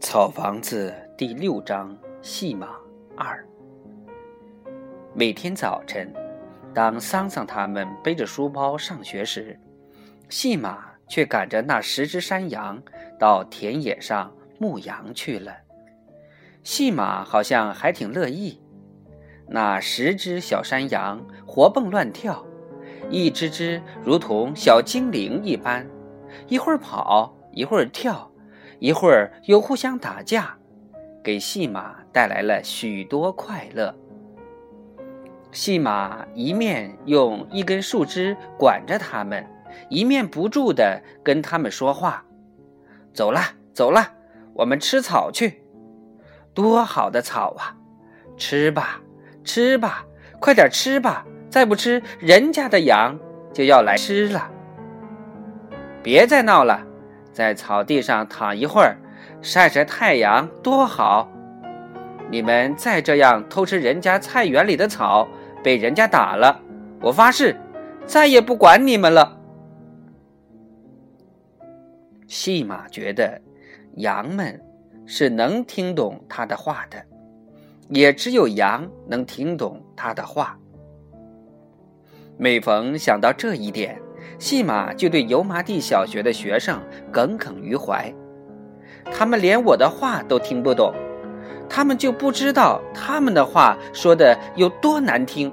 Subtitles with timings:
[0.00, 2.68] 草房子第六章：戏马
[3.18, 3.46] 二。
[5.12, 6.10] 每天早晨，
[6.72, 9.60] 当桑桑他们背着书包上学时，
[10.30, 12.82] 戏马却赶着那十只山羊
[13.18, 15.54] 到田野上牧羊去了。
[16.62, 18.58] 戏马好像还挺乐意。
[19.48, 22.42] 那十只小山羊活蹦乱跳，
[23.10, 25.86] 一只只如同小精灵一般，
[26.48, 28.29] 一会儿跑，一会儿跳。
[28.80, 30.56] 一会儿又互相打架，
[31.22, 33.94] 给戏马带来了许多快乐。
[35.52, 39.46] 戏马一面用一根树枝管着他们，
[39.90, 42.24] 一面不住地跟他们说话
[43.12, 43.40] ：“走了，
[43.74, 44.14] 走了，
[44.54, 45.62] 我们吃草去。
[46.54, 47.76] 多好的草啊！
[48.38, 49.02] 吃吧，
[49.44, 50.06] 吃吧，
[50.40, 51.26] 快点吃吧！
[51.50, 53.18] 再不吃，人家的羊
[53.52, 54.50] 就要来吃了。
[56.02, 56.86] 别再闹了。”
[57.32, 58.96] 在草地上躺一会儿，
[59.40, 61.28] 晒晒太阳多好。
[62.30, 65.26] 你们再这样偷吃人家菜园里的草，
[65.62, 66.60] 被人家打了，
[67.00, 67.56] 我发誓
[68.04, 69.38] 再也不管你们了。
[72.26, 73.40] 细马觉得
[73.96, 74.60] 羊们
[75.06, 77.04] 是能听懂他的话的，
[77.88, 80.56] 也只有羊能听懂他的话。
[82.36, 84.00] 每逢想到这一点。
[84.40, 86.80] 戏马就对油麻地小学的学生
[87.12, 88.10] 耿耿于怀，
[89.12, 90.94] 他们连我的话都听不懂，
[91.68, 95.52] 他们就不知道他们的话说的有多难听。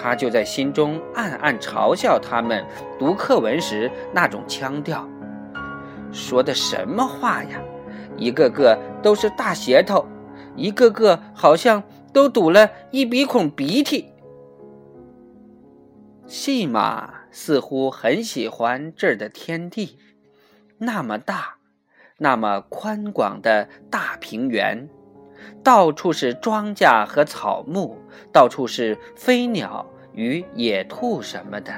[0.00, 2.64] 他就在心中暗暗嘲笑他们
[2.96, 5.04] 读课文时那种腔调，
[6.12, 7.60] 说的什么话呀？
[8.16, 10.06] 一个个都是大舌头，
[10.54, 14.09] 一个个好像都堵了一鼻孔鼻涕。
[16.30, 19.98] 戏马似乎很喜欢这儿的天地，
[20.78, 21.56] 那么大，
[22.18, 24.88] 那么宽广的大平原，
[25.64, 27.98] 到处是庄稼和草木，
[28.32, 31.72] 到处是飞鸟与野兔什么的，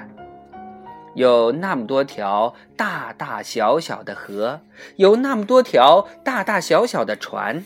[1.15, 4.60] 有那么多条大大小小的河，
[4.97, 7.65] 有那么多条大大小小的船，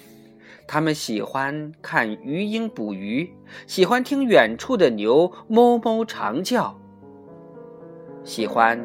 [0.66, 3.32] 他们喜欢看鱼鹰捕鱼，
[3.66, 6.77] 喜欢听远处的牛哞哞长叫。
[8.25, 8.78] 喜欢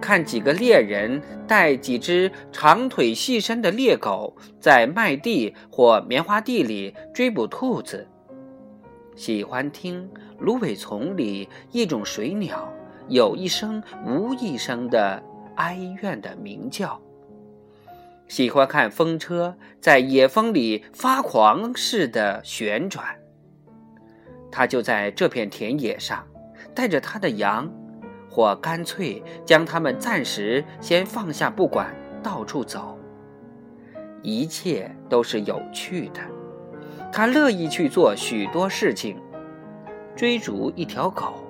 [0.00, 8.06] 看几个猎人带几只长腿细身的猎狗在麦地或棉花地里追捕兔子。
[9.14, 12.72] 喜欢听芦苇丛里一种水鸟
[13.08, 15.22] 有一声无一声的
[15.56, 17.00] 哀怨的鸣叫。
[18.30, 23.04] 喜欢看风车在野风里发狂似的旋转。
[24.52, 26.24] 他就在这片田野上，
[26.72, 27.68] 带着他的羊。
[28.32, 31.92] 或干脆将他们暂时先放下不管，
[32.22, 32.96] 到处走。
[34.22, 36.20] 一切都是有趣的，
[37.12, 39.20] 他乐意去做许多事情：
[40.14, 41.44] 追逐一条狗，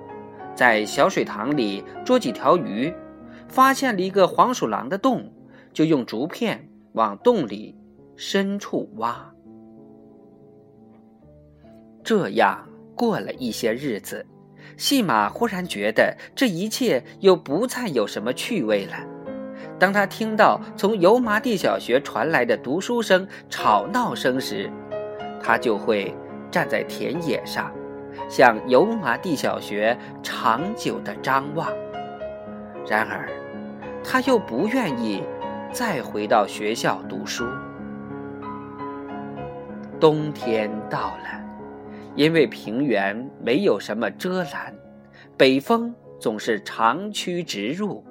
[0.55, 2.91] 在小水塘里捉几条鱼，
[3.47, 5.31] 发现了一个黄鼠狼的洞，
[5.71, 7.75] 就用竹片往洞里
[8.15, 9.33] 深处挖。
[12.03, 14.25] 这样过了一些日子。
[14.77, 18.93] 细马忽然觉得这一切又不再有什么趣味了。
[19.77, 24.71] 当他听到从油麻地小学传来的读书声、吵闹声时，
[25.41, 26.15] 他就会
[26.49, 27.71] 站在田野上，
[28.29, 31.67] 向油麻地小学长久的张望。
[32.87, 33.29] 然而，
[34.03, 35.23] 他又不愿意
[35.73, 37.47] 再回到学校读书。
[39.99, 41.41] 冬天到了。
[42.13, 44.75] 因为平原没有什么遮拦，
[45.37, 48.03] 北风总是长驱直入，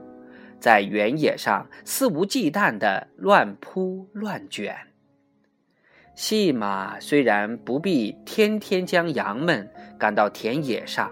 [0.59, 4.75] 在原野上肆无忌惮地乱扑乱卷。
[6.15, 11.10] 戏马虽然不必天天将羊们赶到田野上，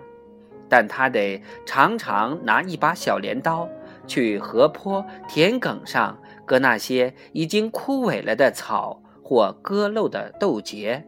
[0.66, 3.68] 但他得常常拿一把小镰刀
[4.08, 11.04] 去河坡、田埂上割那些已经枯萎了的草或割漏的豆秸，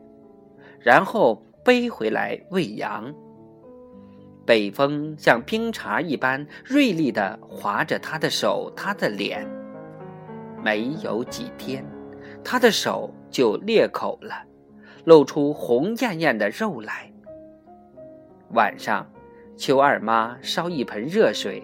[0.78, 1.42] 然后。
[1.62, 3.14] 背回来喂羊。
[4.46, 9.46] 北风像冰碴一般锐利地划着他的手，他的脸。
[10.64, 11.84] 没有几天，
[12.42, 14.42] 他的手就裂口了，
[15.04, 17.12] 露出红艳艳的肉来。
[18.54, 19.06] 晚上，
[19.54, 21.62] 邱二妈烧一盆热水，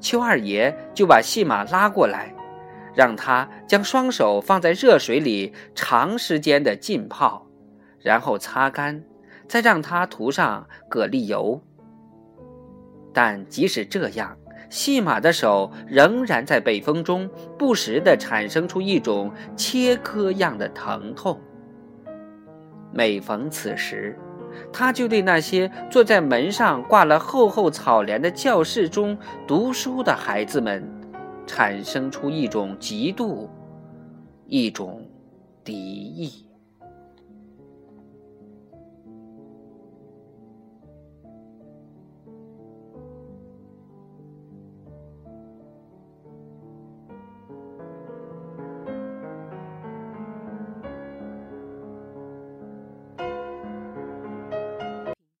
[0.00, 2.34] 邱二爷就把戏马拉过来，
[2.94, 7.46] 让他将双手放在热水里长时间的浸泡，
[8.00, 9.02] 然后擦干。
[9.48, 11.60] 再让他涂上蛤蜊油。
[13.12, 14.36] 但即使这样，
[14.68, 21.36] 戏马的手仍然在北风中不时地产生出一种切割样的疼痛。
[22.92, 24.16] 每逢此时，
[24.72, 29.16] 他就对那些坐在门上挂了厚厚草帘的教室中
[29.46, 30.86] 读书的孩子们，
[31.46, 33.48] 产生出一种嫉妒，
[34.46, 35.06] 一种
[35.64, 36.49] 敌意。